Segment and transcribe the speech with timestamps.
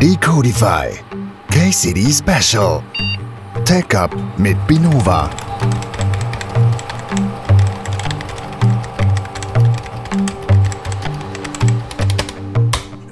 [0.00, 0.88] Decodify
[1.50, 2.82] KCD Special
[3.66, 5.28] Tech Up mit Binova.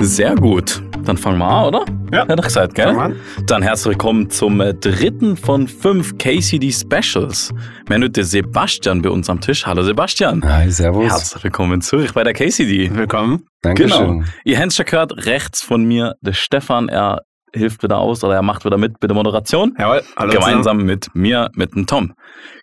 [0.00, 0.82] Sehr gut.
[1.04, 1.97] Dann fangen wir an, oder?
[2.12, 2.22] Ja.
[2.26, 2.88] Hätte ich gesagt, gell?
[2.88, 3.16] An.
[3.46, 7.52] Dann herzlich willkommen zum äh, dritten von fünf KCD Specials.
[7.86, 9.66] Wir haben heute den Sebastian bei uns am Tisch.
[9.66, 10.42] Hallo Sebastian.
[10.42, 11.10] Hi, servus.
[11.10, 12.94] Herzlich willkommen zurück bei der KCD.
[12.94, 13.44] Willkommen.
[13.60, 14.20] Dankeschön.
[14.20, 14.24] Genau.
[14.44, 16.88] Ihr habt schon gehört, rechts von mir der Stefan.
[16.88, 17.20] Er
[17.54, 19.74] hilft wieder aus oder er macht wieder mit bei der Moderation.
[19.78, 20.02] Jawohl.
[20.16, 22.14] Hallo gemeinsam mit mir, mit dem Tom.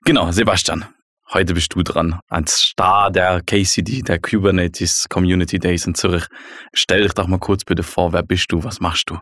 [0.06, 0.86] Genau, Sebastian.
[1.34, 6.26] Heute bist du dran, als Star der KCD, der Kubernetes Community Days in Zürich.
[6.74, 9.18] Stell dich doch mal kurz bitte vor, wer bist du, was machst du?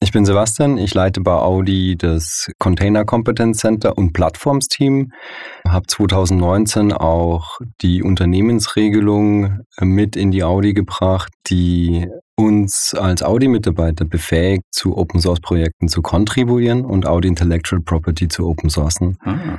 [0.00, 5.10] Ich bin Sebastian, ich leite bei Audi das Container Competence Center und Plattformsteam.
[5.66, 12.06] Habe 2019 auch die Unternehmensregelung mit in die Audi gebracht, die
[12.36, 19.18] uns als Audi-Mitarbeiter befähigt, zu Open-Source-Projekten zu kontribuieren und Audi Intellectual Property zu open sourcen.
[19.24, 19.58] Ah.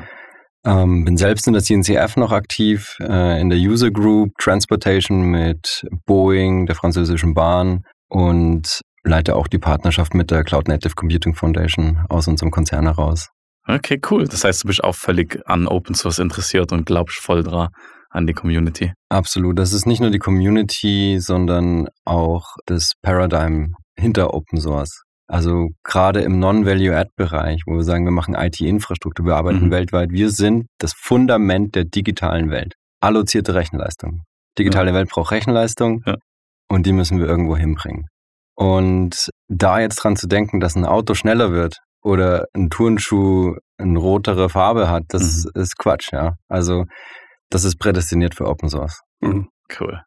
[0.65, 5.85] Ähm, bin selbst in der CNCF noch aktiv, äh, in der User Group Transportation mit
[6.05, 12.05] Boeing, der französischen Bahn und leite auch die Partnerschaft mit der Cloud Native Computing Foundation
[12.09, 13.29] aus unserem Konzern heraus.
[13.67, 14.25] Okay, cool.
[14.27, 17.69] Das heißt, du bist auch völlig an Open Source interessiert und glaubst voll dran
[18.09, 18.91] an die Community.
[19.09, 19.59] Absolut.
[19.59, 25.03] Das ist nicht nur die Community, sondern auch das Paradigm hinter Open Source.
[25.27, 29.71] Also gerade im Non-Value-Add-Bereich, wo wir sagen, wir machen IT-Infrastruktur, wir arbeiten Mhm.
[29.71, 32.73] weltweit, wir sind das Fundament der digitalen Welt.
[32.99, 34.23] Allozierte Rechenleistung.
[34.57, 36.15] Digitale Welt braucht Rechenleistung Ja.
[36.67, 38.07] und die müssen wir irgendwo hinbringen.
[38.59, 43.97] Und da jetzt dran zu denken, dass ein Auto schneller wird oder ein Turnschuh eine
[43.99, 45.61] rotere Farbe hat, das Mhm.
[45.61, 46.33] ist Quatsch, ja.
[46.49, 46.83] Also
[47.49, 48.99] das ist prädestiniert für Open Source.
[49.21, 49.47] Mhm.
[49.79, 50.01] Cool.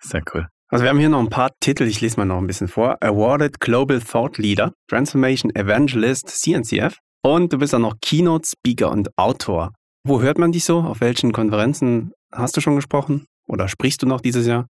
[0.00, 0.48] Sehr cool.
[0.68, 2.96] Also wir haben hier noch ein paar Titel, ich lese mal noch ein bisschen vor.
[3.00, 6.96] Awarded Global Thought Leader, Transformation Evangelist, CNCF.
[7.24, 9.70] Und du bist auch noch Keynote Speaker und Autor.
[10.04, 10.80] Wo hört man dich so?
[10.80, 13.26] Auf welchen Konferenzen hast du schon gesprochen?
[13.46, 14.66] Oder sprichst du noch dieses Jahr?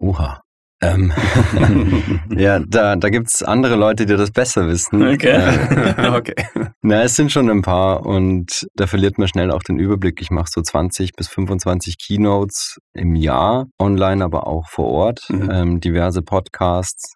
[0.00, 0.40] Oha.
[0.82, 1.12] Ähm,
[2.36, 5.02] ja, da, da gibt es andere Leute, die das besser wissen.
[5.02, 5.28] Okay.
[5.28, 6.34] Äh, okay.
[6.82, 10.20] na, es sind schon ein paar und da verliert man schnell auch den Überblick.
[10.20, 15.50] Ich mache so 20 bis 25 Keynotes im Jahr, online, aber auch vor Ort, Mhm.
[15.50, 17.14] ähm, diverse Podcasts.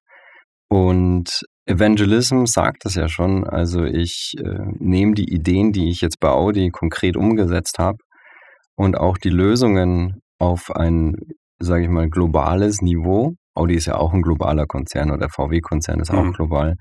[0.69, 3.45] Und Evangelism sagt das ja schon.
[3.45, 7.99] Also ich äh, nehme die Ideen, die ich jetzt bei Audi konkret umgesetzt habe
[8.77, 11.15] und auch die Lösungen auf ein,
[11.59, 13.35] sage ich mal, globales Niveau.
[13.57, 16.33] Audi ist ja auch ein globaler Konzern oder VW-Konzern ist auch Mhm.
[16.33, 16.75] global.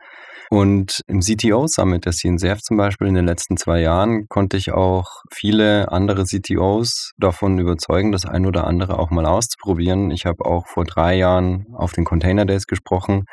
[0.52, 4.72] Und im CTO Summit der CNCF zum Beispiel in den letzten zwei Jahren konnte ich
[4.74, 10.12] auch viele andere CTOs davon überzeugen, das ein oder andere auch mal auszuprobieren.
[10.12, 13.24] Ich habe auch vor drei Jahren auf den Container Days gesprochen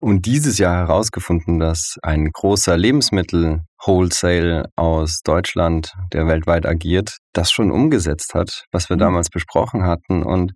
[0.00, 7.70] und dieses Jahr herausgefunden, dass ein großer Lebensmittel-Wholesale aus Deutschland, der weltweit agiert, das schon
[7.70, 9.00] umgesetzt hat, was wir Mhm.
[9.00, 10.22] damals besprochen hatten.
[10.22, 10.52] Und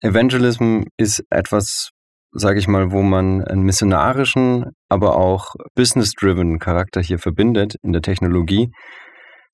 [0.00, 1.90] Evangelism ist etwas,
[2.32, 8.02] sage ich mal, wo man einen missionarischen, aber auch business-driven Charakter hier verbindet in der
[8.02, 8.70] Technologie.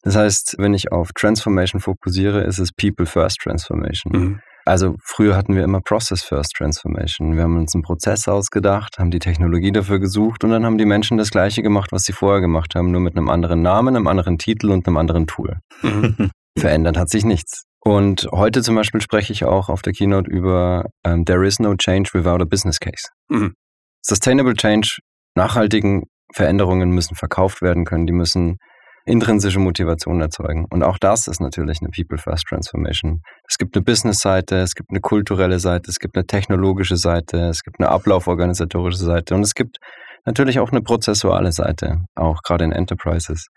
[0.02, 4.12] Das heißt, wenn ich auf Transformation fokussiere, ist es People First Transformation.
[4.12, 4.40] Mhm.
[4.64, 7.36] Also früher hatten wir immer Process First Transformation.
[7.36, 10.84] Wir haben uns einen Prozess ausgedacht, haben die Technologie dafür gesucht und dann haben die
[10.84, 14.06] Menschen das gleiche gemacht, was sie vorher gemacht haben, nur mit einem anderen Namen, einem
[14.06, 15.58] anderen Titel und einem anderen Tool.
[15.82, 16.30] Mhm.
[16.58, 17.64] Verändert hat sich nichts.
[17.84, 21.74] Und heute zum Beispiel spreche ich auch auf der Keynote über ähm, There is no
[21.74, 23.08] change without a business case.
[23.28, 23.54] Mhm.
[24.02, 24.98] Sustainable Change,
[25.34, 28.58] nachhaltigen Veränderungen müssen verkauft werden können, die müssen
[29.04, 30.66] intrinsische Motivation erzeugen.
[30.70, 33.22] Und auch das ist natürlich eine People-First Transformation.
[33.48, 37.62] Es gibt eine Business-Seite, es gibt eine kulturelle Seite, es gibt eine technologische Seite, es
[37.62, 39.78] gibt eine ablauforganisatorische Seite und es gibt
[40.24, 43.48] natürlich auch eine prozessuale Seite, auch gerade in Enterprises.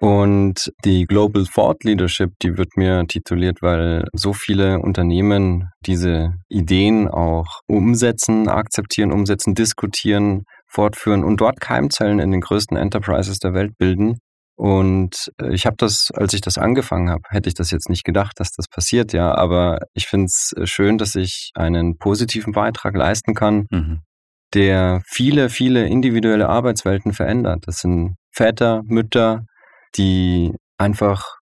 [0.00, 7.08] Und die Global Thought Leadership, die wird mir tituliert, weil so viele Unternehmen diese Ideen
[7.08, 13.72] auch umsetzen, akzeptieren, umsetzen, diskutieren, fortführen und dort Keimzellen in den größten Enterprises der Welt
[13.78, 14.18] bilden.
[14.58, 18.04] Und äh, ich habe das, als ich das angefangen habe, hätte ich das jetzt nicht
[18.04, 19.34] gedacht, dass das passiert, ja.
[19.34, 24.00] Aber ich finde es schön, dass ich einen positiven Beitrag leisten kann, Mhm.
[24.54, 27.64] der viele, viele individuelle Arbeitswelten verändert.
[27.66, 29.44] Das sind Väter, Mütter,
[29.96, 31.36] die einfach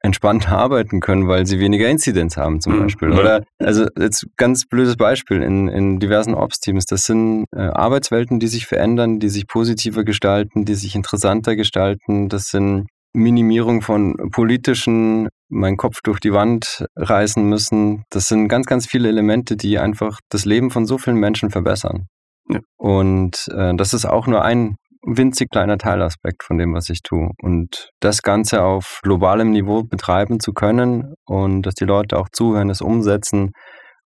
[0.00, 2.82] entspannt arbeiten können, weil sie weniger Inzidenz haben zum Mhm.
[2.82, 3.12] Beispiel.
[3.12, 6.86] Oder also jetzt ganz blödes Beispiel in, in diversen Ops-Teams.
[6.86, 12.28] Das sind äh, Arbeitswelten, die sich verändern, die sich positiver gestalten, die sich interessanter gestalten.
[12.28, 18.04] Das sind Minimierung von politischen, meinen Kopf durch die Wand reißen müssen.
[18.10, 22.06] Das sind ganz, ganz viele Elemente, die einfach das Leben von so vielen Menschen verbessern.
[22.50, 22.60] Ja.
[22.76, 27.30] Und äh, das ist auch nur ein winzig kleiner Teilaspekt von dem, was ich tue.
[27.40, 32.70] Und das Ganze auf globalem Niveau betreiben zu können und dass die Leute auch zuhören,
[32.70, 33.52] es umsetzen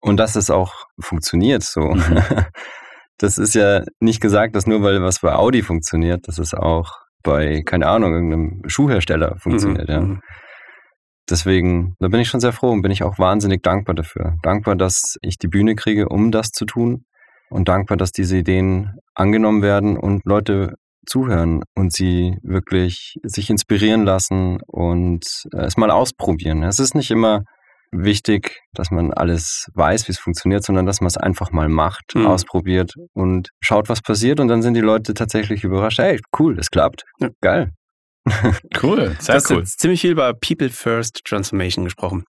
[0.00, 1.80] und dass es auch funktioniert so.
[1.80, 2.22] Mhm.
[3.18, 6.98] Das ist ja nicht gesagt, dass nur weil was bei Audi funktioniert, dass es auch
[7.22, 9.88] bei, keine Ahnung, irgendeinem Schuhhersteller funktioniert.
[9.88, 10.00] Mhm, Ja.
[10.02, 10.20] mhm.
[11.30, 14.34] Deswegen, da bin ich schon sehr froh und bin ich auch wahnsinnig dankbar dafür.
[14.42, 17.04] Dankbar, dass ich die Bühne kriege, um das zu tun
[17.50, 20.74] und dankbar, dass diese Ideen angenommen werden und Leute
[21.06, 26.62] zuhören und sie wirklich sich inspirieren lassen und äh, es mal ausprobieren.
[26.64, 27.42] Es ist nicht immer
[27.92, 32.14] wichtig, dass man alles weiß, wie es funktioniert, sondern dass man es einfach mal macht,
[32.16, 32.26] Mhm.
[32.26, 35.98] ausprobiert und schaut, was passiert und dann sind die Leute tatsächlich überrascht.
[35.98, 37.04] Hey, cool, es klappt.
[37.20, 37.28] Ja.
[37.40, 37.70] Geil.
[38.82, 39.64] Cool, Du sehr hast cool.
[39.64, 42.24] ziemlich viel über People First Transformation gesprochen.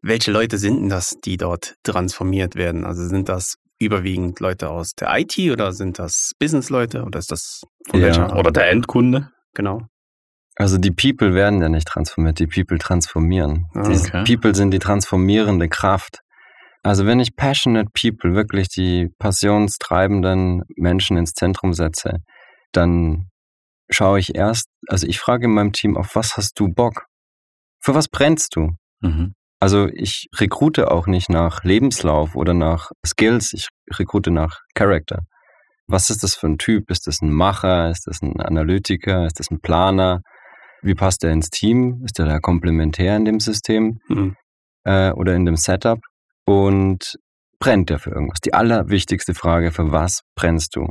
[0.00, 2.84] Welche Leute sind denn das, die dort transformiert werden?
[2.84, 7.62] Also sind das überwiegend Leute aus der IT oder sind das Businessleute oder ist das
[7.92, 8.34] Ja.
[8.34, 9.30] Oder der Endkunde.
[9.54, 9.82] Genau.
[10.56, 13.66] Also die People werden ja nicht transformiert, die People transformieren.
[13.74, 14.24] Ah, die okay.
[14.24, 16.20] People sind die transformierende Kraft.
[16.82, 22.18] Also wenn ich passionate People, wirklich die passionstreibenden Menschen ins Zentrum setze,
[22.72, 23.28] dann
[23.88, 27.06] schaue ich erst, also ich frage in meinem Team, auf was hast du Bock?
[27.80, 28.70] Für was brennst du?
[29.00, 29.34] Mhm.
[29.62, 35.20] Also ich rekrute auch nicht nach Lebenslauf oder nach Skills, ich rekrute nach Character.
[35.86, 36.90] Was ist das für ein Typ?
[36.90, 37.88] Ist das ein Macher?
[37.88, 39.24] Ist das ein Analytiker?
[39.24, 40.22] Ist das ein Planer?
[40.82, 42.02] Wie passt er ins Team?
[42.04, 44.34] Ist er da komplementär in dem System Mhm.
[44.82, 46.00] äh, oder in dem Setup?
[46.44, 47.14] Und
[47.60, 48.40] brennt er für irgendwas?
[48.40, 50.88] Die allerwichtigste Frage, für was brennst du?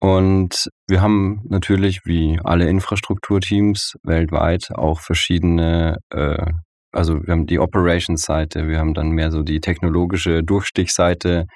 [0.00, 6.50] Und wir haben natürlich, wie alle Infrastrukturteams weltweit, auch verschiedene, äh,
[6.96, 11.46] also wir haben die Operations-Seite, wir haben dann mehr so die technologische Durchstichseite,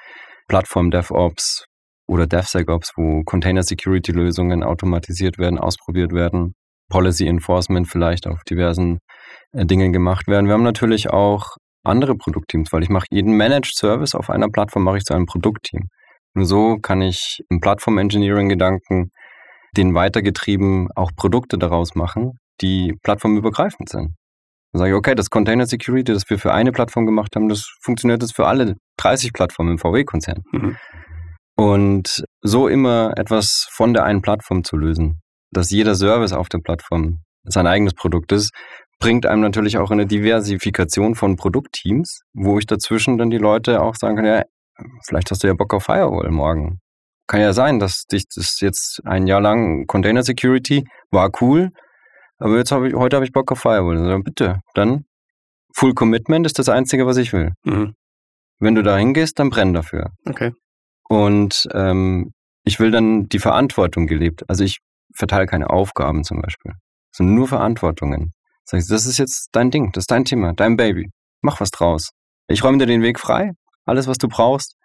[0.48, 1.64] Plattform DevOps
[2.06, 6.54] oder DevSecOps, wo Container-Security-Lösungen automatisiert werden, ausprobiert werden,
[6.90, 8.98] Policy Enforcement vielleicht auf diversen
[9.52, 10.46] äh, Dingen gemacht werden.
[10.46, 14.84] Wir haben natürlich auch andere Produktteams, weil ich mache jeden Managed Service auf einer Plattform,
[14.84, 15.88] mache ich zu einem Produktteam.
[16.34, 19.10] Nur so kann ich im Plattform-Engineering-Gedanken
[19.76, 24.14] den weitergetrieben auch Produkte daraus machen, die plattformübergreifend sind.
[24.72, 27.69] Dann sage ich, okay, das Container Security, das wir für eine Plattform gemacht haben, das
[27.81, 30.43] funktioniert jetzt für alle 30 Plattformen im VW-Konzern.
[30.52, 30.76] Mhm.
[31.56, 35.20] Und so immer etwas von der einen Plattform zu lösen,
[35.52, 38.52] dass jeder Service auf der Plattform sein eigenes Produkt ist,
[38.99, 43.96] bringt einem natürlich auch eine Diversifikation von Produktteams, wo ich dazwischen dann die Leute auch
[43.96, 44.43] sagen kann, ja,
[45.06, 46.81] vielleicht hast du ja Bock auf Firewall morgen.
[47.26, 51.70] Kann ja sein, dass dich das jetzt ein Jahr lang Container Security war cool,
[52.40, 53.98] aber jetzt habe ich, heute habe ich Bock auf Firewall.
[53.98, 55.04] Also bitte, dann
[55.75, 57.52] Full Commitment ist das Einzige, was ich will.
[57.64, 57.94] Mhm.
[58.58, 60.10] Wenn du da hingehst, dann brenn dafür.
[60.26, 60.52] Okay.
[61.08, 62.32] Und ähm,
[62.64, 64.48] ich will dann die Verantwortung gelebt.
[64.48, 64.78] Also ich
[65.14, 66.72] verteile keine Aufgaben zum Beispiel,
[67.12, 68.32] sondern nur Verantwortungen.
[68.64, 71.10] Sag ich, das ist jetzt dein Ding, das ist dein Thema, dein Baby.
[71.40, 72.10] Mach was draus.
[72.48, 73.52] Ich räume dir den Weg frei,
[73.84, 74.76] alles, was du brauchst.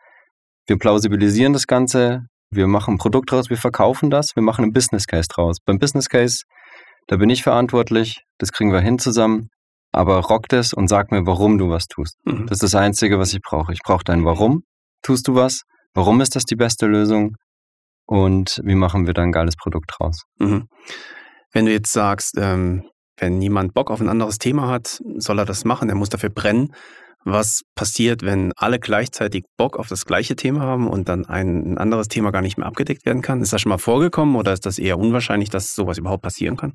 [0.68, 4.74] Wir plausibilisieren das Ganze, wir machen ein Produkt draus, wir verkaufen das, wir machen einen
[4.74, 5.58] Business Case draus.
[5.64, 6.44] Beim Business Case,
[7.08, 9.50] da bin ich verantwortlich, das kriegen wir hin zusammen,
[9.92, 12.18] aber rock das und sag mir, warum du was tust.
[12.26, 12.48] Mhm.
[12.48, 13.72] Das ist das Einzige, was ich brauche.
[13.74, 14.64] Ich brauche dein Warum.
[15.02, 15.62] Tust du was?
[15.94, 17.36] Warum ist das die beste Lösung?
[18.06, 20.24] Und wie machen wir da ein geiles Produkt draus?
[20.38, 20.68] Mhm.
[21.54, 22.84] Wenn du jetzt sagst, ähm,
[23.18, 26.30] wenn jemand Bock auf ein anderes Thema hat, soll er das machen, er muss dafür
[26.30, 26.74] brennen.
[27.24, 31.78] Was passiert, wenn alle gleichzeitig Bock auf das gleiche Thema haben und dann ein, ein
[31.80, 33.42] anderes Thema gar nicht mehr abgedeckt werden kann?
[33.42, 36.74] Ist das schon mal vorgekommen oder ist das eher unwahrscheinlich, dass sowas überhaupt passieren kann?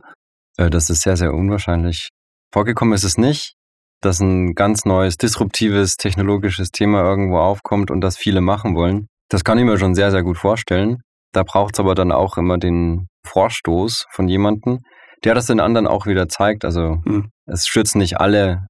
[0.60, 2.10] Äh, Das ist sehr, sehr unwahrscheinlich.
[2.52, 3.54] Vorgekommen ist es nicht,
[4.02, 9.06] dass ein ganz neues, disruptives, technologisches Thema irgendwo aufkommt und das viele machen wollen.
[9.28, 10.98] Das kann ich mir schon sehr, sehr gut vorstellen.
[11.32, 14.80] Da braucht es aber dann auch immer den Vorstoß von jemandem,
[15.24, 16.64] der das den anderen auch wieder zeigt.
[16.64, 17.30] Also Mhm.
[17.46, 18.66] es schützen nicht alle.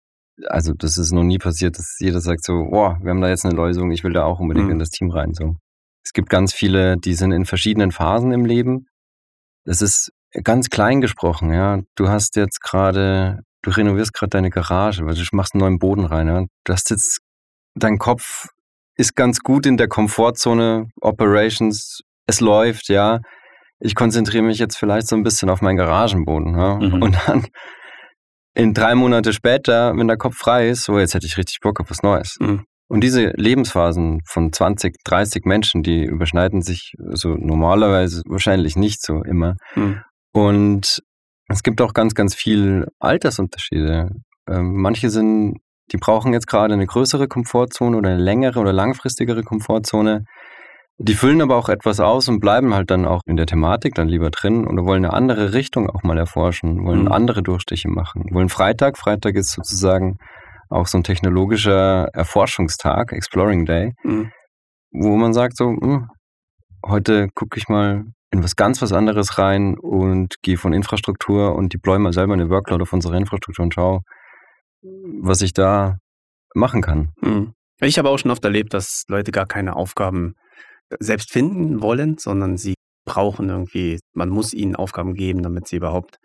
[0.49, 3.45] Also das ist noch nie passiert, dass jeder sagt so, boah, wir haben da jetzt
[3.45, 4.73] eine Lösung, ich will da auch unbedingt Mhm.
[4.73, 5.33] in das Team rein.
[5.33, 5.57] So.
[6.05, 8.87] Es gibt ganz viele, die sind in verschiedenen Phasen im Leben.
[9.65, 10.11] Das ist
[10.45, 11.81] ganz klein gesprochen, ja.
[11.97, 16.05] Du hast jetzt gerade, du renovierst gerade deine Garage, weil du machst einen neuen Boden
[16.05, 16.45] rein, ja.
[16.65, 17.19] Du hast jetzt,
[17.75, 18.47] dein Kopf
[18.97, 23.21] ist ganz gut in der Komfortzone, Operations, es läuft, ja.
[23.81, 26.75] Ich konzentriere mich jetzt vielleicht so ein bisschen auf meinen Garagenboden, ja.
[26.77, 27.03] Mhm.
[27.03, 27.47] Und dann
[28.55, 31.81] in drei Monate später, wenn der Kopf frei ist, so jetzt hätte ich richtig Bock
[31.81, 32.37] auf was Neues.
[32.41, 32.65] Mhm.
[32.89, 39.23] Und diese Lebensphasen von 20, 30 Menschen, die überschneiden sich so normalerweise wahrscheinlich nicht so
[39.23, 39.55] immer.
[39.77, 40.03] Mhm.
[40.33, 41.01] Und
[41.49, 44.11] es gibt auch ganz, ganz viel Altersunterschiede.
[44.49, 45.59] Ähm, manche sind,
[45.93, 50.25] die brauchen jetzt gerade eine größere Komfortzone oder eine längere oder langfristigere Komfortzone.
[50.99, 54.09] Die füllen aber auch etwas aus und bleiben halt dann auch in der Thematik dann
[54.09, 57.13] lieber drin oder wollen eine andere Richtung auch mal erforschen, wollen Mhm.
[57.13, 58.99] andere Durchstiche machen, wollen Freitag.
[58.99, 60.19] Freitag ist sozusagen
[60.69, 64.31] auch so ein technologischer Erforschungstag, Exploring Day, Mhm.
[64.93, 66.07] wo man sagt so, hm,
[66.87, 71.73] heute gucke ich mal in was ganz was anderes rein und gehe von Infrastruktur und
[71.73, 74.03] deploy mal selber eine Workload auf unsere Infrastruktur und schau,
[74.83, 75.99] was ich da
[76.55, 77.11] machen kann.
[77.21, 77.53] Mhm.
[77.81, 80.35] Ich habe auch schon oft erlebt, dass Leute gar keine Aufgaben
[80.99, 82.75] selbst finden wollen, sondern sie
[83.07, 86.19] brauchen irgendwie, man muss ihnen Aufgaben geben, damit sie überhaupt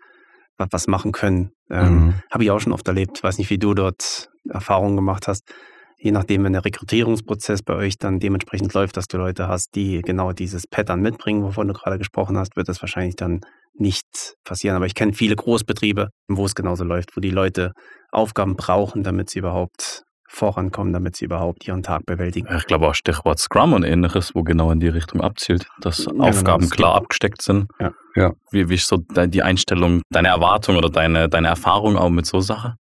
[0.58, 1.50] wa- was machen können.
[1.70, 2.14] Ähm, Mhm.
[2.30, 3.22] Habe ich auch schon oft erlebt.
[3.22, 5.52] Weiß nicht, wie du dort Erfahrungen gemacht hast.
[5.98, 10.02] Je nachdem, wenn der Rekrutierungsprozess bei euch dann dementsprechend läuft, dass du Leute hast, die
[10.02, 13.40] genau dieses Pattern mitbringen, wovon du gerade gesprochen hast, wird das wahrscheinlich dann
[13.74, 14.76] nicht passieren.
[14.76, 17.72] Aber ich kenne viele Großbetriebe, wo es genauso läuft, wo die Leute
[18.12, 22.48] Aufgaben brauchen, damit sie überhaupt vorankommen, damit sie überhaupt ihren Tag bewältigen.
[22.56, 26.12] Ich glaube auch Stichwort Scrum und ähnliches, wo genau in die Richtung abzielt, dass Ja,
[26.12, 27.02] genau, Aufgaben das klar geht.
[27.04, 27.68] abgesteckt sind.
[27.80, 27.92] Ja.
[28.16, 28.32] Ja.
[28.50, 32.40] Wie, wie ist so die Einstellung, deine Erwartung oder deine, deine Erfahrung auch mit so
[32.40, 32.74] Sachen?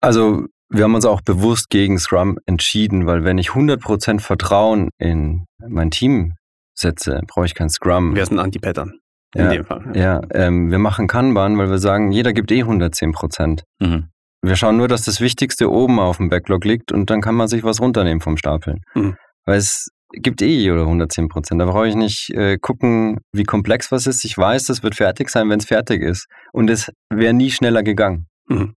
[0.00, 5.44] Also wir haben uns auch bewusst gegen Scrum entschieden, weil wenn ich 100% Vertrauen in
[5.66, 6.34] mein Team
[6.74, 8.14] setze, brauche ich kein Scrum.
[8.14, 8.94] Wir sind Anti-Pattern
[9.34, 9.92] in Ja, dem Fall.
[9.94, 13.62] Ja, ähm, wir machen Kanban, weil wir sagen, jeder gibt eh 110%.
[13.80, 14.08] Mhm.
[14.42, 17.48] Wir schauen nur, dass das Wichtigste oben auf dem Backlog liegt und dann kann man
[17.48, 18.80] sich was runternehmen vom Stapeln.
[18.94, 19.16] Mhm.
[19.44, 21.58] Weil es gibt eh jeder 110%.
[21.58, 24.24] Da brauche ich nicht äh, gucken, wie komplex was ist.
[24.24, 26.26] Ich weiß, das wird fertig sein, wenn es fertig ist.
[26.52, 28.26] Und es wäre nie schneller gegangen.
[28.48, 28.74] Mhm.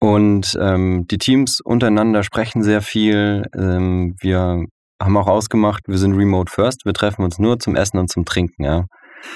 [0.00, 3.42] Und ähm, die Teams untereinander sprechen sehr viel.
[3.54, 4.64] Ähm, wir
[5.00, 6.84] haben auch ausgemacht, wir sind remote first.
[6.84, 8.84] Wir treffen uns nur zum Essen und zum Trinken, ja.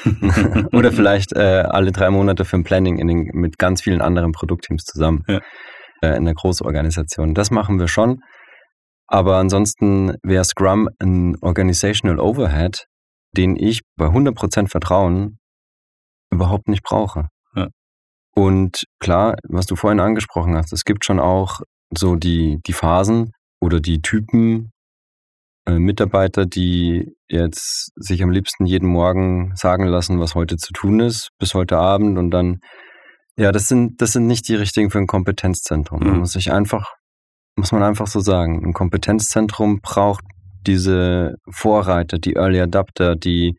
[0.73, 4.33] Oder vielleicht äh, alle drei Monate für ein Planning in den, mit ganz vielen anderen
[4.33, 5.41] Produktteams zusammen Ja.
[6.03, 7.35] äh, in der Großorganisation.
[7.35, 8.21] Das machen wir schon.
[9.07, 12.87] Aber ansonsten wäre Scrum ein Organizational Overhead,
[13.37, 15.37] den ich bei 100% Vertrauen
[16.31, 17.27] überhaupt nicht brauche.
[18.35, 21.61] Und klar, was du vorhin angesprochen hast, es gibt schon auch
[21.97, 24.71] so die, die Phasen oder die Typen
[25.67, 31.01] äh, Mitarbeiter, die jetzt sich am liebsten jeden Morgen sagen lassen, was heute zu tun
[31.01, 32.59] ist, bis heute Abend und dann,
[33.37, 36.01] ja, das sind, das sind nicht die richtigen für ein Kompetenzzentrum.
[36.01, 36.19] Man Mhm.
[36.21, 36.93] muss sich einfach,
[37.57, 40.25] muss man einfach so sagen, ein Kompetenzzentrum braucht
[40.67, 43.55] diese Vorreiter, die Early Adapter, die.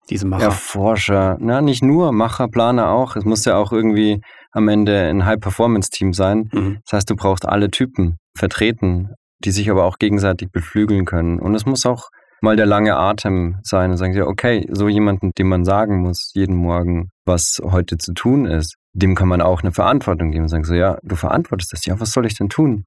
[0.46, 3.16] Erforscher, na, nicht nur, Macher, Planer auch.
[3.16, 4.22] Es muss ja auch irgendwie
[4.56, 6.50] am Ende ein High-Performance-Team sein.
[6.54, 6.78] Mhm.
[6.86, 9.10] Das heißt, du brauchst alle Typen vertreten,
[9.44, 11.40] die sich aber auch gegenseitig beflügeln können.
[11.40, 12.10] Und es muss auch
[12.42, 16.32] mal der lange Atem sein und sagen, ja, okay, so jemanden, dem man sagen muss,
[16.34, 20.50] jeden Morgen, was heute zu tun ist, dem kann man auch eine Verantwortung geben und
[20.50, 22.86] sagen, so, ja, du verantwortest das, ja, was soll ich denn tun?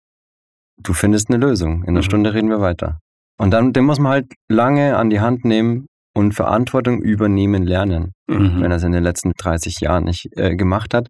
[0.80, 1.82] Du findest eine Lösung.
[1.82, 2.02] In einer Mhm.
[2.04, 2.98] Stunde reden wir weiter.
[3.38, 8.12] Und dann, den muss man halt lange an die Hand nehmen und Verantwortung übernehmen lernen
[8.30, 8.60] Mhm.
[8.60, 11.08] wenn er es in den letzten 30 Jahren nicht äh, gemacht hat.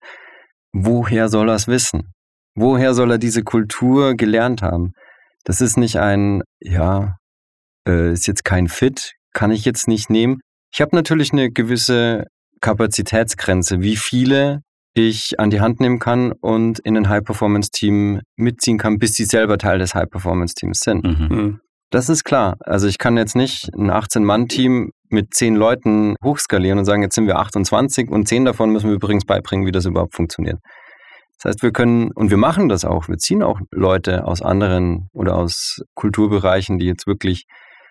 [0.81, 2.13] Woher soll er es wissen?
[2.55, 4.93] Woher soll er diese Kultur gelernt haben?
[5.45, 7.17] Das ist nicht ein, ja,
[7.89, 10.41] äh, ist jetzt kein Fit, kann ich jetzt nicht nehmen.
[10.73, 12.25] Ich habe natürlich eine gewisse
[12.61, 14.61] Kapazitätsgrenze, wie viele
[14.95, 19.59] ich an die Hand nehmen kann und in ein High-Performance-Team mitziehen kann, bis sie selber
[19.59, 21.05] Teil des High-Performance-Teams sind.
[21.05, 21.29] Mhm.
[21.29, 21.61] Mhm.
[21.91, 22.57] Das ist klar.
[22.61, 27.27] Also ich kann jetzt nicht ein 18-Mann-Team mit 10 Leuten hochskalieren und sagen, jetzt sind
[27.27, 30.59] wir 28 und 10 davon müssen wir übrigens beibringen, wie das überhaupt funktioniert.
[31.39, 35.09] Das heißt, wir können, und wir machen das auch, wir ziehen auch Leute aus anderen
[35.13, 37.45] oder aus Kulturbereichen, die jetzt wirklich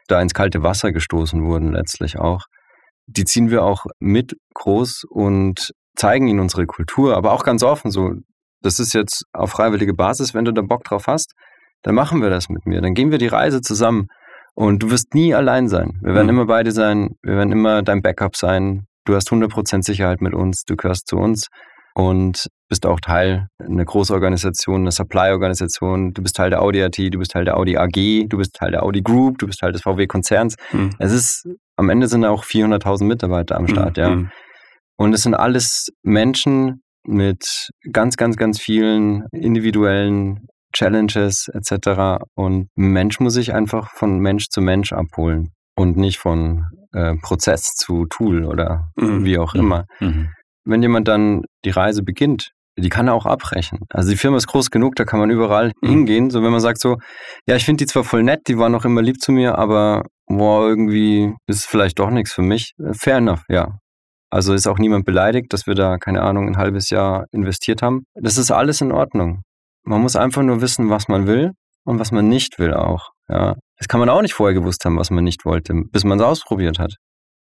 [0.08, 2.46] da ins kalte Wasser gestoßen wurden, letztlich auch.
[3.06, 7.90] Die ziehen wir auch mit groß und zeigen ihnen unsere Kultur, aber auch ganz offen
[7.90, 8.12] so.
[8.62, 11.34] Das ist jetzt auf freiwillige Basis, wenn du da Bock drauf hast,
[11.84, 12.82] dann machen wir das mit mir.
[12.82, 14.08] Dann gehen wir die Reise zusammen.
[14.58, 16.00] Und du wirst nie allein sein.
[16.02, 16.34] Wir werden Mhm.
[16.34, 17.12] immer beide sein.
[17.22, 18.88] Wir werden immer dein Backup sein.
[19.06, 20.64] Du hast 100% Sicherheit mit uns.
[20.64, 21.48] Du gehörst zu uns
[21.94, 26.12] und bist auch Teil einer Großorganisation, einer Supply-Organisation.
[26.14, 28.72] Du bist Teil der Audi AT, du bist Teil der Audi AG, du bist Teil
[28.72, 30.56] der Audi Group, du bist Teil des VW-Konzerns.
[30.72, 30.90] Mhm.
[30.98, 34.10] Es ist, am Ende sind auch 400.000 Mitarbeiter am Start, ja.
[34.10, 34.32] Mhm.
[34.98, 42.24] Und es sind alles Menschen mit ganz, ganz, ganz vielen individuellen Challenges etc.
[42.36, 47.74] Und Mensch muss sich einfach von Mensch zu Mensch abholen und nicht von äh, Prozess
[47.76, 49.24] zu Tool oder Mhm.
[49.26, 49.60] wie auch Mhm.
[49.60, 49.86] immer.
[50.00, 50.30] Mhm.
[50.66, 53.80] Wenn jemand dann die Reise beginnt, die kann er auch abbrechen.
[53.90, 55.88] Also die Firma ist groß genug, da kann man überall Mhm.
[55.90, 56.30] hingehen.
[56.30, 56.98] So wenn man sagt so,
[57.48, 60.04] ja, ich finde die zwar voll nett, die waren auch immer lieb zu mir, aber
[60.28, 62.74] boah, irgendwie ist vielleicht doch nichts für mich.
[62.94, 63.78] Fair enough, ja.
[64.30, 68.04] Also ist auch niemand beleidigt, dass wir da, keine Ahnung, ein halbes Jahr investiert haben.
[68.14, 69.42] Das ist alles in Ordnung.
[69.88, 71.54] Man muss einfach nur wissen, was man will
[71.86, 73.12] und was man nicht will auch.
[73.30, 73.56] Ja.
[73.78, 76.26] Das kann man auch nicht vorher gewusst haben, was man nicht wollte, bis man es
[76.26, 76.96] ausprobiert hat.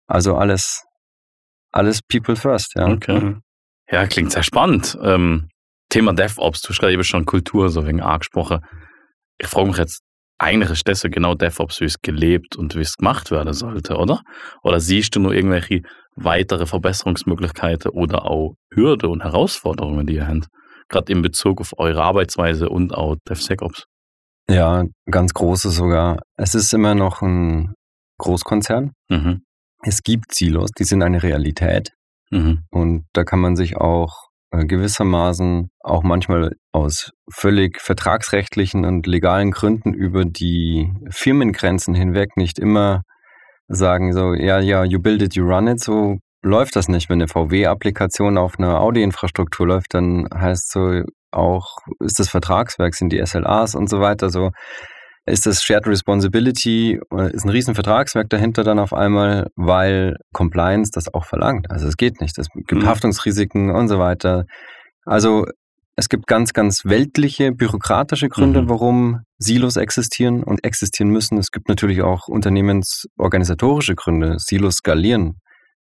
[0.07, 0.83] Also alles,
[1.71, 2.87] alles People First, ja.
[2.87, 3.19] Okay.
[3.19, 3.41] Mhm.
[3.89, 4.95] Ja, klingt sehr spannend.
[5.01, 5.49] Ähm,
[5.89, 8.59] Thema DevOps, du schreibst eben schon Kultur, so wegen angesprochen.
[9.39, 10.01] Ich frage mich jetzt,
[10.37, 13.95] eigentlich ist das ja genau DevOps, wie es gelebt und wie es gemacht werden sollte,
[13.97, 14.21] oder?
[14.61, 15.81] Oder siehst du nur irgendwelche
[16.15, 20.47] weitere Verbesserungsmöglichkeiten oder auch Hürde und Herausforderungen, die ihr habt?
[20.89, 23.86] Gerade in Bezug auf eure Arbeitsweise und auch DevSecOps.
[24.50, 26.20] Ja, ganz große sogar.
[26.38, 27.74] Es ist immer noch ein
[28.20, 28.92] Großkonzern.
[29.10, 29.42] Mhm.
[29.82, 31.92] Es gibt Silos, die sind eine Realität.
[32.30, 32.63] Mhm.
[32.72, 39.51] Und da kann man sich auch äh, gewissermaßen auch manchmal aus völlig vertragsrechtlichen und legalen
[39.51, 43.01] Gründen über die Firmengrenzen hinweg nicht immer
[43.68, 47.09] sagen, so, ja, ja, you build it, you run it, so läuft das nicht.
[47.09, 53.09] Wenn eine VW-Applikation auf einer Audi-Infrastruktur läuft, dann heißt so auch, ist das Vertragswerk, sind
[53.11, 54.51] die SLAs und so weiter, so
[55.25, 60.91] ist das Shared Responsibility, äh, ist ein riesen Vertragswerk dahinter dann auf einmal, weil Compliance
[60.93, 61.69] das auch verlangt.
[61.71, 62.37] Also es geht nicht.
[62.37, 62.85] Es gibt Mhm.
[62.85, 64.45] Haftungsrisiken und so weiter.
[65.03, 65.45] Also
[65.95, 68.69] es gibt ganz, ganz weltliche, bürokratische Gründe, Mhm.
[68.69, 71.37] warum Silos existieren und existieren müssen.
[71.39, 74.35] Es gibt natürlich auch unternehmensorganisatorische Gründe.
[74.37, 75.39] Silos skalieren.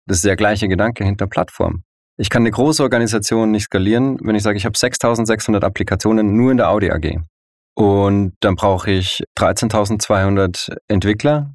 [0.05, 1.83] Das ist der gleiche Gedanke hinter Plattform.
[2.17, 6.51] Ich kann eine große Organisation nicht skalieren, wenn ich sage, ich habe 6600 Applikationen nur
[6.51, 7.19] in der Audi AG.
[7.75, 11.51] Und dann brauche ich 13.200 Entwickler,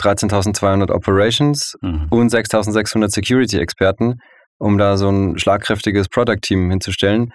[0.00, 2.06] 13.200 Operations Mhm.
[2.10, 4.18] und 6.600 Security-Experten,
[4.58, 7.32] um da so ein schlagkräftiges Product-Team hinzustellen.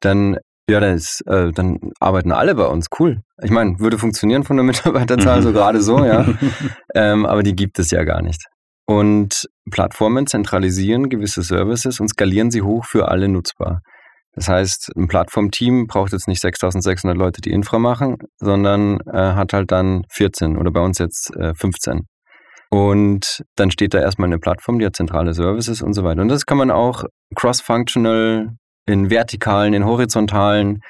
[0.00, 0.36] Dann,
[0.68, 2.86] ja, das, äh, dann arbeiten alle bei uns.
[2.98, 3.20] Cool.
[3.42, 5.42] Ich meine, würde funktionieren von der Mitarbeiterzahl Mhm.
[5.44, 6.26] so gerade so, ja.
[6.94, 8.44] ähm, aber die gibt es ja gar nicht.
[8.86, 13.80] Und Plattformen zentralisieren gewisse Services und skalieren sie hoch für alle nutzbar.
[14.32, 19.52] Das heißt, ein Plattformteam braucht jetzt nicht 6600 Leute, die Infra machen, sondern äh, hat
[19.54, 22.02] halt dann 14 oder bei uns jetzt äh, 15.
[22.70, 26.20] Und dann steht da erstmal eine Plattform, die hat zentrale Services und so weiter.
[26.20, 28.50] Und das kann man auch cross-functional
[28.86, 30.80] in vertikalen, in horizontalen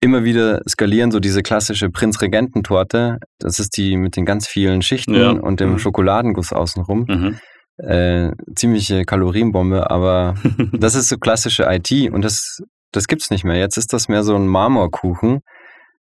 [0.00, 3.18] immer wieder skalieren, so diese klassische Prinzregententorte.
[3.38, 5.30] Das ist die mit den ganz vielen Schichten Ja.
[5.30, 5.78] und dem Mhm.
[5.78, 7.04] Schokoladenguss außenrum.
[7.08, 7.38] Mhm.
[7.84, 10.34] Äh, ziemliche Kalorienbombe, aber
[10.72, 12.60] das ist so klassische IT und das,
[12.92, 13.56] das gibt's nicht mehr.
[13.56, 15.40] Jetzt ist das mehr so ein Marmorkuchen,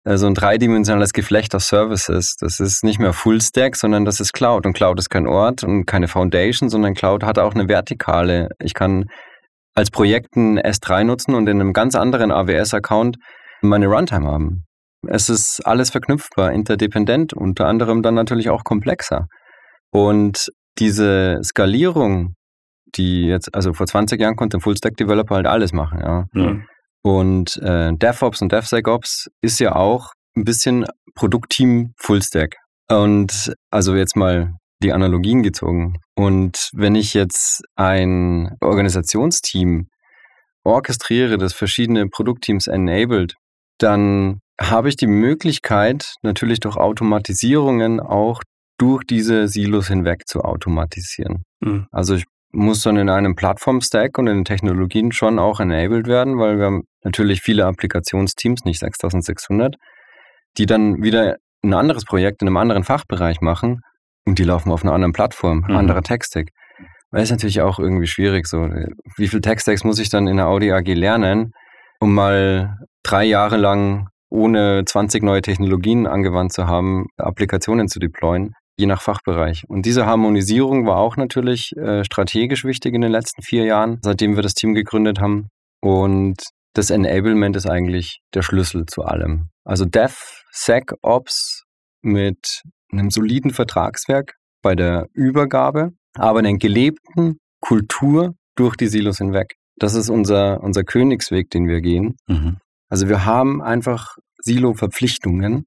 [0.04, 2.36] äh, so ein dreidimensionales Geflecht aus Services.
[2.40, 4.66] Das ist nicht mehr Fullstack, sondern das ist Cloud.
[4.66, 8.50] Und Cloud ist kein Ort und keine Foundation, sondern Cloud hat auch eine Vertikale.
[8.60, 9.06] Ich kann
[9.74, 13.16] als Projekt ein S3 nutzen und in einem ganz anderen AWS-Account
[13.62, 14.66] meine Runtime haben.
[15.08, 19.28] Es ist alles verknüpfbar, interdependent, unter anderem dann natürlich auch komplexer.
[19.92, 22.36] Und diese Skalierung,
[22.96, 26.26] die jetzt, also vor 20 Jahren konnte ein Full-Stack-Developer halt alles machen, ja.
[26.34, 26.58] Ja.
[27.04, 32.58] Und äh, DevOps und DevSecOps ist ja auch ein bisschen Produktteam Fullstack.
[32.90, 35.98] Und also jetzt mal die Analogien gezogen.
[36.16, 39.88] Und wenn ich jetzt ein Organisationsteam
[40.64, 43.36] orchestriere, das verschiedene Produktteams enabled,
[43.82, 48.42] dann habe ich die Möglichkeit, natürlich durch Automatisierungen auch
[48.78, 51.44] durch diese Silos hinweg zu automatisieren.
[51.62, 51.88] Mhm.
[51.92, 56.38] Also ich muss dann in einem Plattform-Stack und in den Technologien schon auch enabled werden,
[56.38, 59.76] weil wir haben natürlich viele Applikationsteams, nicht 6600,
[60.58, 63.82] die dann wieder ein anderes Projekt in einem anderen Fachbereich machen
[64.26, 65.76] und die laufen auf einer anderen Plattform, Mhm.
[65.76, 66.50] anderer Tech-Stack.
[67.12, 68.70] Weil es natürlich auch irgendwie schwierig so.
[69.18, 71.52] Wie viel Tech-Stacks muss ich dann in der Audi AG lernen,
[72.02, 78.54] um mal drei Jahre lang ohne 20 neue Technologien angewandt zu haben, Applikationen zu deployen,
[78.78, 79.66] je nach Fachbereich.
[79.68, 84.36] Und diese Harmonisierung war auch natürlich äh, strategisch wichtig in den letzten vier Jahren, seitdem
[84.36, 85.50] wir das Team gegründet haben.
[85.82, 86.38] Und
[86.74, 89.50] das Enablement ist eigentlich der Schlüssel zu allem.
[89.66, 90.16] Also Dev,
[90.52, 91.64] Sec, Ops
[92.02, 99.56] mit einem soliden Vertragswerk bei der Übergabe, aber einer gelebten Kultur durch die Silos hinweg.
[99.82, 102.16] Das ist unser, unser Königsweg, den wir gehen.
[102.28, 102.58] Mhm.
[102.88, 105.66] Also wir haben einfach Silo-Verpflichtungen,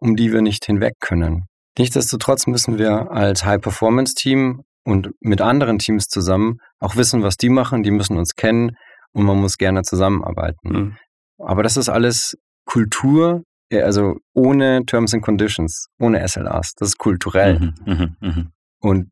[0.00, 1.44] um die wir nicht hinweg können.
[1.78, 7.84] Nichtsdestotrotz müssen wir als High-Performance-Team und mit anderen Teams zusammen auch wissen, was die machen.
[7.84, 8.72] Die müssen uns kennen
[9.12, 10.68] und man muss gerne zusammenarbeiten.
[10.68, 10.96] Mhm.
[11.38, 16.72] Aber das ist alles Kultur, äh, also ohne Terms and Conditions, ohne SLAs.
[16.78, 17.60] Das ist kulturell.
[17.60, 17.74] Mhm.
[17.84, 18.16] Mhm.
[18.20, 18.50] Mhm.
[18.80, 19.10] Und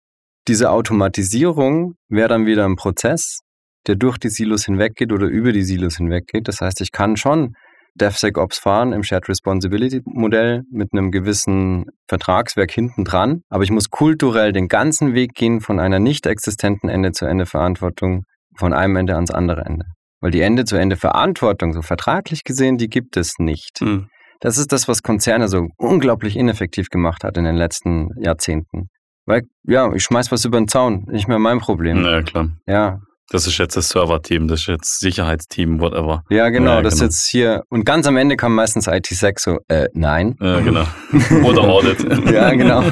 [0.49, 3.45] diese Automatisierung wäre dann wieder ein Prozess,
[3.87, 6.49] der durch die Silos hinweggeht oder über die Silos hinweggeht.
[6.49, 7.55] Das heißt, ich kann schon
[7.95, 13.91] DevSecOps fahren im Shared Responsibility Modell mit einem gewissen Vertragswerk hinten dran, aber ich muss
[13.91, 18.25] kulturell den ganzen Weg gehen von einer nicht existenten Ende-zu-Ende-Verantwortung
[18.57, 19.87] von einem Ende ans andere Ende.
[20.21, 23.81] Weil die Ende-zu-Ende-Verantwortung, so vertraglich gesehen, die gibt es nicht.
[23.81, 24.09] Mhm.
[24.41, 28.89] Das ist das, was Konzerne so unglaublich ineffektiv gemacht hat in den letzten Jahrzehnten.
[29.27, 32.03] Weil, ja, ich schmeiß was über den Zaun, nicht mehr mein Problem.
[32.03, 32.49] Na ja, klar.
[32.67, 36.23] Ja, Das ist jetzt das Server-Team, das ist jetzt Sicherheitsteam, whatever.
[36.31, 37.05] ja, genau, Ja, das genau.
[37.07, 37.63] jetzt hier.
[37.71, 40.37] Und ganz am Ende kam meistens IT6 so, äh, nein.
[40.41, 40.85] Ja, genau.
[41.45, 42.31] Oder Audit.
[42.31, 42.83] Ja, genau.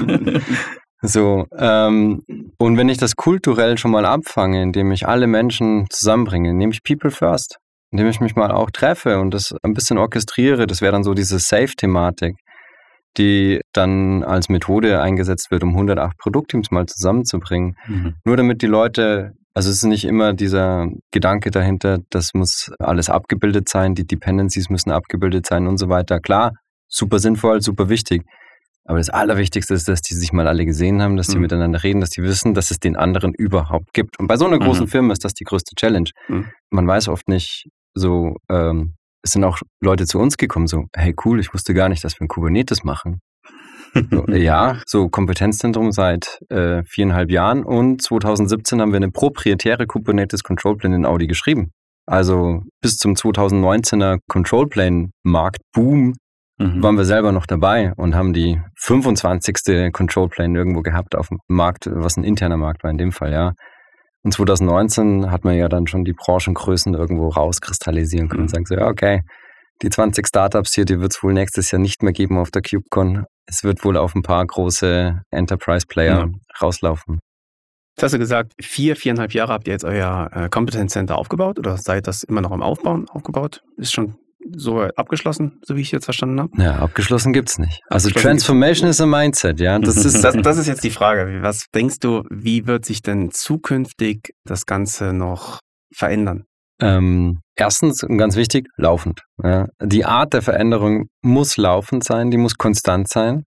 [1.02, 2.22] So, ähm,
[2.58, 6.82] und wenn ich das kulturell schon mal abfange, indem ich alle Menschen zusammenbringe, indem ich
[6.82, 7.56] People First,
[7.90, 11.12] indem ich mich mal auch treffe und das ein bisschen orchestriere, das wäre dann so
[11.12, 12.36] diese Safe-Thematik,
[13.18, 17.74] die dann als Methode eingesetzt wird, um 108 Produktteams mal zusammenzubringen.
[17.86, 18.14] Mhm.
[18.24, 23.08] Nur damit die Leute, also es ist nicht immer dieser Gedanke dahinter, das muss alles
[23.10, 26.20] abgebildet sein, die Dependencies müssen abgebildet sein und so weiter.
[26.20, 26.52] Klar,
[26.88, 28.22] super sinnvoll, super wichtig.
[28.84, 31.42] Aber das Allerwichtigste ist, dass die sich mal alle gesehen haben, dass die Mhm.
[31.42, 34.18] miteinander reden, dass die wissen, dass es den anderen überhaupt gibt.
[34.18, 34.88] Und bei so einer großen Mhm.
[34.88, 36.10] Firma ist das die größte Challenge.
[36.28, 36.46] Mhm.
[36.70, 41.14] Man weiß oft nicht so, ähm, es sind auch Leute zu uns gekommen, so, hey
[41.24, 43.20] cool, ich wusste gar nicht, dass wir ein Kubernetes machen.
[44.28, 50.76] Ja, so Kompetenzzentrum seit äh, viereinhalb Jahren und 2017 haben wir eine proprietäre Kubernetes Control
[50.76, 51.70] Plane in Audi geschrieben.
[52.06, 56.14] Also bis zum 2019er Control Plane Marktboom
[56.58, 56.82] Mhm.
[56.82, 59.90] waren wir selber noch dabei und haben die 25.
[59.92, 63.32] Control Plane irgendwo gehabt auf dem Markt, was ein interner Markt war in dem Fall,
[63.32, 63.52] ja.
[64.22, 68.54] Und 2019 hat man ja dann schon die Branchengrößen irgendwo rauskristallisieren können und Mhm.
[68.54, 69.22] sagen so, ja, okay,
[69.82, 72.62] die 20 Startups hier, die wird es wohl nächstes Jahr nicht mehr geben auf der
[72.62, 73.24] KubeCon.
[73.46, 76.28] Es wird wohl auf ein paar große Enterprise-Player Ja.
[76.60, 77.18] rauslaufen.
[77.96, 81.58] Jetzt hast du gesagt, vier, viereinhalb Jahre habt ihr jetzt euer äh, Competence Center aufgebaut
[81.58, 83.62] oder seid das immer noch im Aufbauen aufgebaut?
[83.76, 84.14] Ist schon
[84.56, 86.50] so abgeschlossen, so wie ich jetzt verstanden habe?
[86.62, 87.80] Ja, abgeschlossen gibt's nicht.
[87.88, 89.78] Also Transformation is a Mindset, ja.
[89.78, 91.42] Das ist, Das, das ist jetzt die Frage.
[91.42, 95.60] Was denkst du, wie wird sich denn zukünftig das Ganze noch
[95.94, 96.44] verändern?
[96.80, 99.20] Ähm, erstens und ganz wichtig, laufend.
[99.42, 99.66] Ja.
[99.80, 103.44] Die Art der Veränderung muss laufend sein, die muss konstant sein,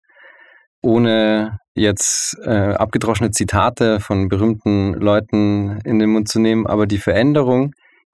[0.81, 6.65] ohne jetzt äh, abgedroschene Zitate von berühmten Leuten in den Mund zu nehmen.
[6.65, 7.71] Aber die Veränderung,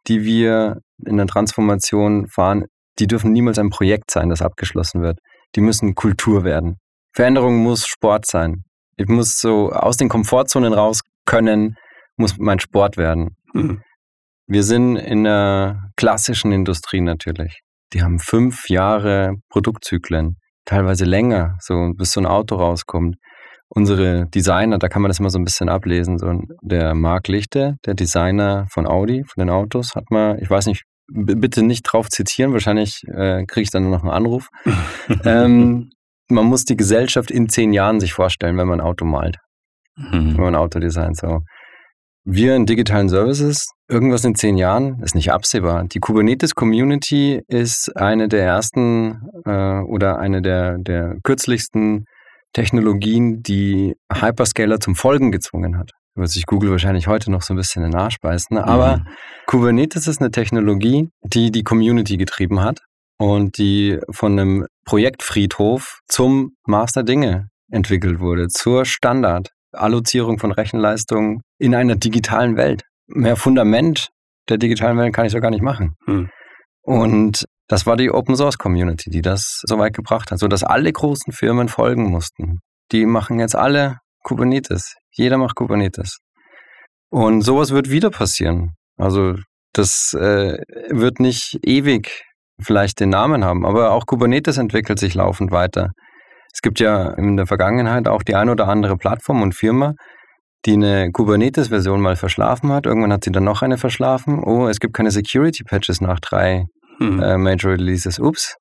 [0.08, 2.66] die wir in der Transformation fahren,
[3.00, 5.20] die dürfen niemals ein Projekt sein, das abgeschlossen wird.
[5.56, 6.78] Die müssen Kultur werden.
[7.14, 8.64] Veränderung muss Sport sein.
[8.98, 11.76] Ich muss so aus den Komfortzonen raus können,
[12.18, 13.36] muss mein Sport werden.
[13.54, 13.82] Mhm.
[14.52, 17.62] Wir sind in der klassischen Industrie natürlich.
[17.94, 20.36] Die haben fünf Jahre Produktzyklen,
[20.66, 23.16] teilweise länger, so bis so ein Auto rauskommt.
[23.70, 26.18] Unsere Designer, da kann man das immer so ein bisschen ablesen.
[26.18, 30.66] So der Marc Lichte, der Designer von Audi, von den Autos, hat mal, ich weiß
[30.66, 34.50] nicht, bitte nicht drauf zitieren, wahrscheinlich äh, kriege ich dann noch einen Anruf.
[35.24, 35.92] ähm,
[36.28, 39.38] man muss die Gesellschaft in zehn Jahren sich vorstellen, wenn man ein Auto malt
[39.98, 40.38] Mhm.
[40.38, 41.18] wenn man Auto designt.
[41.18, 41.42] So.
[42.24, 45.86] Wir in digitalen Services, irgendwas in zehn Jahren, ist nicht absehbar.
[45.86, 52.06] Die Kubernetes-Community ist eine der ersten äh, oder eine der, der kürzlichsten
[52.54, 55.92] Technologien, die Hyperscaler zum Folgen gezwungen hat.
[56.14, 58.58] Wird sich Google wahrscheinlich heute noch so ein bisschen in den Arsch beißen.
[58.58, 59.08] Aber Mhm.
[59.48, 62.82] Kubernetes ist eine Technologie, die die Community getrieben hat
[63.18, 68.86] und die von einem Projektfriedhof zum Master Dinge entwickelt wurde, zur
[69.72, 72.84] Standardallozierung von Rechenleistung in einer digitalen Welt.
[73.08, 74.10] Mehr Fundament
[74.50, 75.96] der digitalen Welt kann ich so gar nicht machen.
[76.06, 76.30] Hm.
[76.84, 80.92] Und das war die Open Source Community, die das so weit gebracht hat, sodass alle
[80.92, 82.60] großen Firmen folgen mussten.
[82.92, 84.96] Die machen jetzt alle Kubernetes.
[85.12, 86.20] Jeder macht Kubernetes.
[87.10, 88.72] Und sowas wird wieder passieren.
[88.98, 89.36] Also
[89.74, 90.58] das äh,
[90.90, 92.24] wird nicht ewig
[92.60, 95.92] vielleicht den Namen haben, aber auch Kubernetes entwickelt sich laufend weiter.
[96.54, 99.94] Es gibt ja in der Vergangenheit auch die ein oder andere Plattform und Firma,
[100.66, 102.86] die eine Kubernetes-Version mal verschlafen hat.
[102.86, 104.44] Irgendwann hat sie dann noch eine verschlafen.
[104.44, 106.66] Oh, es gibt keine Security-Patches nach drei
[107.02, 107.20] Hm.
[107.20, 108.20] äh, Major Releases.
[108.20, 108.56] Ups.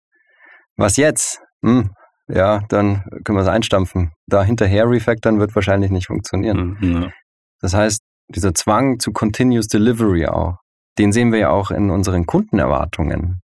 [0.76, 1.40] Was jetzt?
[1.62, 1.90] Hm,
[2.26, 4.12] ja, dann können wir es einstampfen.
[4.26, 6.78] Da hinterher refactoren wird wahrscheinlich nicht funktionieren.
[6.80, 7.02] Hm.
[7.02, 7.10] Ja.
[7.60, 10.56] Das heißt, dieser Zwang zu Continuous Delivery auch,
[10.98, 13.40] den sehen wir ja auch in unseren Kundenerwartungen.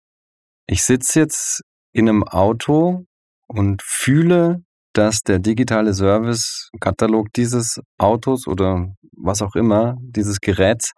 [0.68, 3.06] Ich sitze jetzt in einem Auto
[3.54, 4.58] und fühle,
[4.94, 8.88] dass der digitale Service-Katalog dieses Autos oder
[9.18, 10.92] was auch immer, dieses Geräts,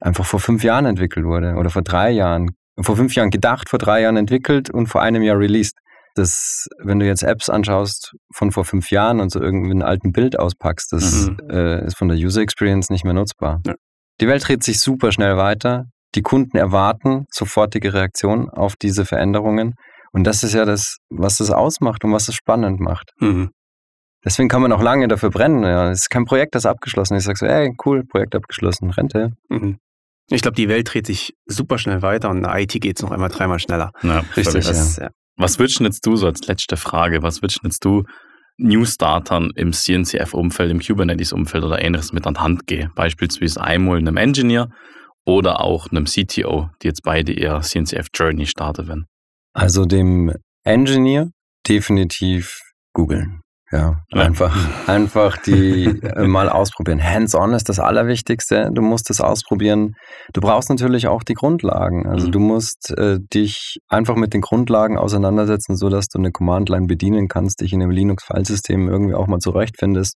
[0.00, 2.50] einfach vor fünf Jahren entwickelt wurde oder vor drei Jahren.
[2.80, 5.76] Vor fünf Jahren gedacht, vor drei Jahren entwickelt und vor einem Jahr released.
[6.16, 10.12] Das, wenn du jetzt Apps anschaust von vor fünf Jahren und so irgendwie einen alten
[10.12, 11.38] Bild auspackst, das Mhm.
[11.50, 13.60] äh, ist von der User Experience nicht mehr nutzbar.
[13.66, 13.74] Ja.
[14.20, 15.86] Die Welt dreht sich super schnell weiter.
[16.14, 19.74] Die Kunden erwarten sofortige Reaktion auf diese Veränderungen.
[20.14, 23.10] Und das ist ja das, was es ausmacht und was es spannend macht.
[23.18, 23.50] Mhm.
[24.24, 25.64] Deswegen kann man auch lange dafür brennen.
[25.64, 25.90] Ja.
[25.90, 27.24] Es ist kein Projekt, das abgeschlossen ist.
[27.24, 29.32] Ich sage so, ey, cool, Projekt abgeschlossen, Rente.
[29.48, 29.78] Mhm.
[30.30, 33.02] Ich glaube, die Welt dreht sich super schnell weiter und in der IT geht es
[33.02, 33.90] noch einmal dreimal schneller.
[34.02, 34.66] Ja, Richtig, völlig.
[34.66, 34.72] ja.
[34.72, 35.08] Das, ja.
[35.36, 38.04] Was würdest du jetzt du so als letzte Frage, was würdest du jetzt du
[38.56, 42.92] New-Startern im CNCF-Umfeld, im Kubernetes-Umfeld oder ähnliches mit an die Hand gehen?
[42.94, 44.68] Beispielsweise einmal einem Engineer
[45.26, 49.06] oder auch einem CTO, die jetzt beide ihr CNCF-Journey starten werden.
[49.54, 50.32] Also dem
[50.64, 51.28] Engineer
[51.68, 52.58] definitiv
[52.92, 53.40] googeln.
[53.72, 54.22] Ja, Ja.
[54.22, 54.54] einfach,
[54.88, 57.02] einfach die äh, mal ausprobieren.
[57.02, 58.70] Hands-on ist das Allerwichtigste.
[58.72, 59.94] Du musst es ausprobieren.
[60.32, 62.06] Du brauchst natürlich auch die Grundlagen.
[62.06, 62.32] Also Mhm.
[62.32, 67.26] du musst äh, dich einfach mit den Grundlagen auseinandersetzen, so dass du eine Command-Line bedienen
[67.26, 70.14] kannst, dich in einem Linux-Filesystem irgendwie auch mal zurechtfindest.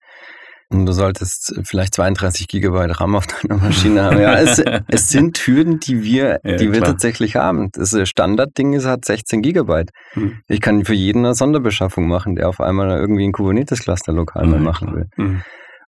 [0.70, 4.20] Und du solltest vielleicht 32 Gigabyte RAM auf deiner Maschine haben.
[4.20, 6.92] Ja, es, es sind Hürden, die wir, Ja, die wir klar.
[6.92, 7.70] tatsächlich haben.
[7.72, 9.92] Das äh, Standardding ist hat 16 Gigabyte.
[10.14, 10.40] Hm.
[10.48, 14.60] Ich kann für jeden eine Sonderbeschaffung machen, der auf einmal irgendwie ein Kubernetes-Cluster lokal mal
[14.60, 14.96] machen klar.
[14.98, 15.06] will.
[15.16, 15.42] Hm.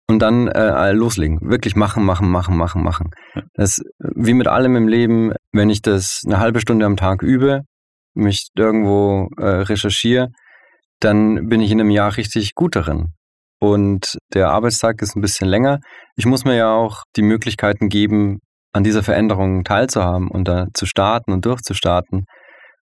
[0.10, 1.40] Und dann äh, loslegen.
[1.42, 3.12] Wirklich machen, machen, machen, machen, machen.
[3.36, 3.44] Ja.
[3.54, 7.62] Das, wie mit allem im Leben, wenn ich das eine halbe Stunde am Tag übe,
[8.14, 10.30] mich irgendwo äh, recherchiere,
[11.00, 13.14] dann bin ich in einem Jahr richtig gut darin.
[13.60, 15.80] Und der Arbeitstag ist ein bisschen länger.
[16.16, 18.40] Ich muss mir ja auch die Möglichkeiten geben,
[18.74, 22.26] an dieser Veränderung teilzuhaben und da zu starten und durchzustarten.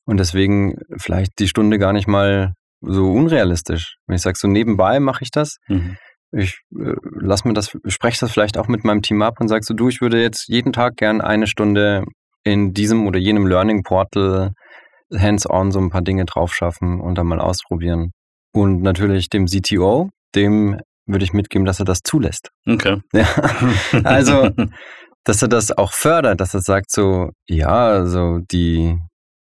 [0.06, 3.96] Und deswegen vielleicht die Stunde gar nicht mal so unrealistisch.
[4.06, 5.96] Wenn ich sage, so nebenbei mache ich das, Mhm.
[6.32, 9.64] ich äh, lass mir das, spreche das vielleicht auch mit meinem Team ab und sage
[9.64, 12.04] so, du, ich würde jetzt jeden Tag gern eine Stunde
[12.44, 14.52] in diesem oder jenem Learning Portal
[15.14, 18.12] hands-on so ein paar Dinge drauf schaffen und dann mal ausprobieren.
[18.54, 22.50] Und natürlich dem CTO, dem würde ich mitgeben, dass er das zulässt.
[22.68, 23.02] Okay.
[23.14, 23.28] Ja.
[24.04, 24.50] Also,
[25.24, 28.98] dass er das auch fördert, dass er sagt so, ja, also die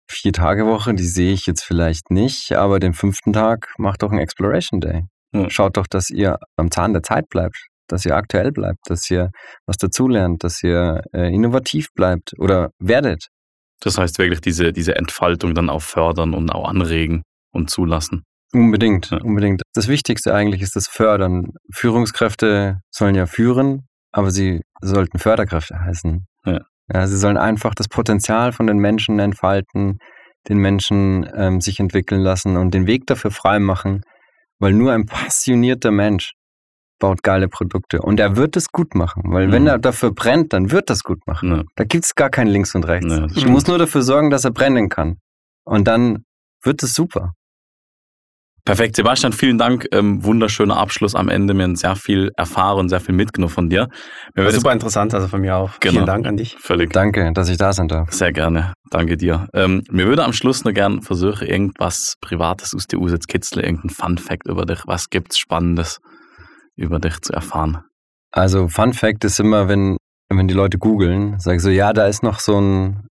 [0.09, 4.79] Vier-Tage-Woche, die sehe ich jetzt vielleicht nicht, aber den fünften Tag macht doch ein Exploration
[4.79, 5.03] Day.
[5.33, 5.49] Ja.
[5.49, 9.31] Schaut doch, dass ihr am Zahn der Zeit bleibt, dass ihr aktuell bleibt, dass ihr
[9.65, 13.27] was dazulernt, dass ihr äh, innovativ bleibt oder werdet.
[13.81, 18.23] Das heißt wirklich diese, diese Entfaltung dann auch fördern und auch anregen und zulassen.
[18.53, 19.17] Unbedingt, Ja.
[19.21, 19.61] unbedingt.
[19.73, 21.53] Das Wichtigste eigentlich ist das Fördern.
[21.73, 26.25] Führungskräfte sollen ja führen, aber sie sollten Förderkräfte heißen.
[26.45, 26.61] Ja.
[26.93, 29.97] Ja, sie sollen einfach das Potenzial von den Menschen entfalten,
[30.47, 34.03] den Menschen ähm, sich entwickeln lassen und den Weg dafür frei machen,
[34.59, 36.31] weil nur ein passionierter Mensch
[36.99, 39.67] baut geile Produkte und er wird es gut machen, weil wenn Mhm.
[39.67, 41.49] er dafür brennt, dann wird es gut machen.
[41.51, 41.63] Ja.
[41.75, 43.11] Da gibt es gar kein Links und Rechts.
[43.11, 45.17] Ja, das du musst nur dafür sorgen, dass er brennen kann
[45.65, 46.23] und dann
[46.63, 47.33] wird es super.
[48.67, 49.87] Perfekt, Sebastian, vielen Dank.
[49.93, 51.53] Ähm, wunderschöner Abschluss am Ende.
[51.53, 53.87] Wir haben sehr viel erfahren, sehr viel mitgenommen von dir.
[54.35, 55.79] Werden super interessant, also von mir auch.
[55.79, 55.93] Genau.
[55.93, 56.57] Vielen Dank an dich.
[56.59, 58.11] völlig Danke, dass ich da sein darf.
[58.11, 59.47] Sehr gerne, danke dir.
[59.53, 63.89] Ähm, mir würde am Schluss noch gern versuchen, irgendwas Privates aus dir zu kitzeln, irgendein
[63.89, 64.79] Fun Fact über dich.
[64.85, 65.99] Was gibt's Spannendes
[66.75, 67.85] über dich zu erfahren?
[68.31, 69.95] Also Fun Fact ist immer, wenn,
[70.27, 73.06] wenn die Leute googeln, sagen so, ja, da ist noch so ein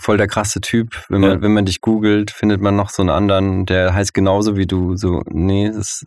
[0.00, 0.88] voll der krasse Typ.
[1.08, 1.42] Wenn man, Ja.
[1.42, 4.96] wenn man dich googelt, findet man noch so einen anderen, der heißt genauso wie du.
[4.96, 6.02] So, nee, das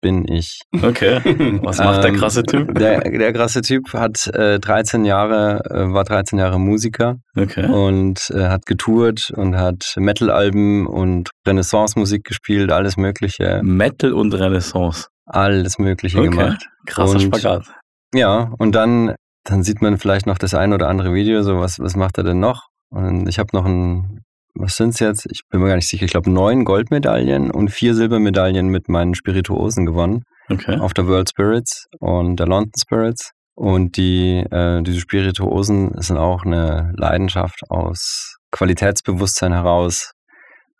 [0.00, 0.58] bin ich.
[0.82, 1.20] Okay,
[1.62, 2.74] was macht der Ähm, krasse Typ?
[2.74, 7.66] Der, der krasse Typ hat äh, 13 Jahre, äh, war 13 Jahre Musiker Okay.
[7.66, 15.06] und äh, hat getourt und hat Metal-Alben und Renaissance-Musik gespielt, alles Mögliche, Metal und Renaissance.
[15.24, 16.30] alles Mögliche Okay.
[16.30, 16.66] gemacht.
[16.86, 17.66] Krasser Und- Spagat.
[18.12, 21.78] Ja, und dann, dann sieht man vielleicht noch das ein oder andere Video, so was,
[21.78, 22.66] was macht er denn noch?
[22.92, 24.20] Und ich habe noch ein,
[24.54, 25.26] was sind's jetzt?
[25.30, 29.14] Ich bin mir gar nicht sicher, ich glaube neun Goldmedaillen und vier Silbermedaillen mit meinen
[29.14, 30.76] Spirituosen gewonnen Okay.
[30.78, 33.30] auf der World Spirits und der London Spirits.
[33.54, 40.12] Und die, äh, diese Spirituosen sind auch eine Leidenschaft aus Qualitätsbewusstsein heraus,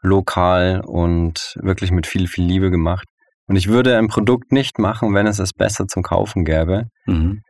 [0.03, 3.07] lokal und wirklich mit viel, viel Liebe gemacht.
[3.47, 6.85] Und ich würde ein Produkt nicht machen, wenn es es besser zum Kaufen gäbe.
[7.07, 7.41] Mhm.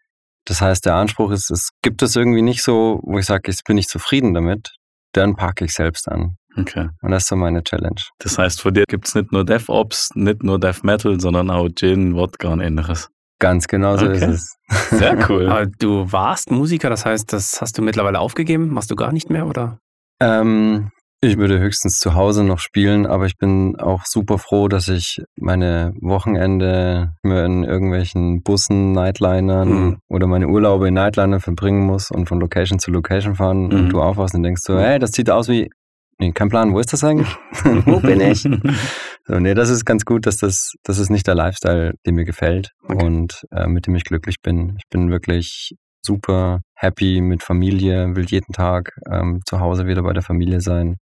[0.45, 3.65] Das heißt, der Anspruch ist, es gibt es irgendwie nicht so, wo ich sage, jetzt
[3.65, 4.71] bin ich zufrieden damit,
[5.13, 6.37] dann packe ich selbst an.
[6.57, 6.89] Okay.
[7.01, 8.01] Und das ist so meine Challenge.
[8.19, 12.15] Das heißt, von dir gibt's nicht nur DevOps, nicht nur Dev Metal, sondern auch Gin,
[12.15, 13.09] Wodka und ähnliches.
[13.39, 14.17] Ganz genau so Okay.
[14.19, 14.89] ist es.
[14.99, 15.49] Sehr cool.
[15.49, 18.69] Aber du warst Musiker, das heißt, das hast du mittlerweile aufgegeben?
[18.69, 19.79] Machst du gar nicht mehr, oder?
[20.21, 20.91] Ähm,
[21.25, 25.23] ich würde höchstens zu Hause noch spielen, aber ich bin auch super froh, dass ich
[25.37, 29.99] meine Wochenende mir in irgendwelchen Bussen, Nightlinern Mhm.
[30.09, 33.73] oder meine Urlaube in Nightlinern verbringen muss und von Location zu Location fahren Mhm.
[33.73, 35.71] und du aufwachst und denkst so, hey, das sieht aus wie,
[36.19, 37.35] nee, kein Plan, wo ist das eigentlich?
[37.87, 38.45] wo bin ich?
[39.25, 42.25] So, nee, das ist ganz gut, dass das, das ist nicht der Lifestyle, der mir
[42.25, 43.07] gefällt Okay.
[43.07, 44.75] und äh, mit dem ich glücklich bin.
[44.79, 50.13] Ich bin wirklich super happy mit Familie, will jeden Tag ähm, zu Hause wieder bei
[50.13, 50.97] der Familie sein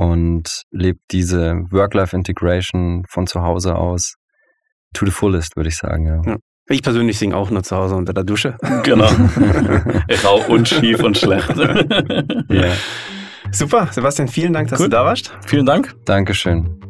[0.00, 4.14] und lebe diese Work-Life-Integration von zu Hause aus
[4.94, 6.06] to the fullest, würde ich sagen.
[6.06, 6.22] Ja.
[6.24, 6.36] Ja.
[6.70, 8.56] Ich persönlich singe auch nur zu Hause unter der Dusche.
[8.82, 9.10] genau.
[10.24, 11.54] Rau und schief und schlecht.
[12.48, 12.72] Ja.
[13.52, 14.86] Super, Sebastian, vielen Dank, dass Cool.
[14.86, 15.34] du da warst.
[15.46, 15.94] Vielen Dank.
[16.06, 16.89] Dankeschön.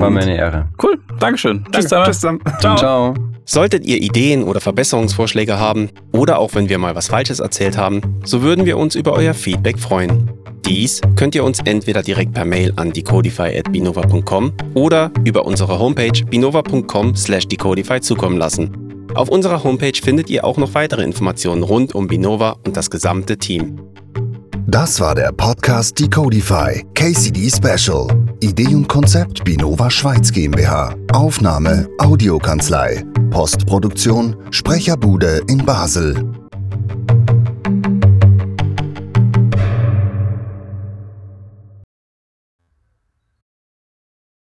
[0.00, 0.68] War mir eine Ehre.
[0.82, 0.98] Cool.
[1.18, 1.64] Dankeschön.
[1.72, 2.10] Tschüss Danke.
[2.12, 2.40] zusammen.
[2.44, 2.60] Tschüss zusammen.
[2.60, 2.76] Ciao.
[2.76, 3.14] Ciao.
[3.48, 8.00] Solltet ihr Ideen oder Verbesserungsvorschläge haben oder auch wenn wir mal was Falsches erzählt haben,
[8.24, 10.30] so würden wir uns über euer Feedback freuen.
[10.66, 18.00] Dies könnt ihr uns entweder direkt per Mail an decodify.binova.com oder über unsere Homepage binova.com/decodify
[18.00, 19.06] zukommen lassen.
[19.14, 23.38] Auf unserer Homepage findet ihr auch noch weitere Informationen rund um Binova und das gesamte
[23.38, 23.80] Team.
[24.68, 28.08] Das war der Podcast Decodify KCD Special.
[28.40, 30.92] Idee und Konzept Binova Schweiz GmbH.
[31.12, 33.04] Aufnahme Audiokanzlei.
[33.30, 36.32] Postproduktion Sprecherbude in Basel.